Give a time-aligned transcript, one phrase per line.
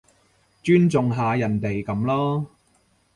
[0.63, 2.45] 尊重下人哋噉囉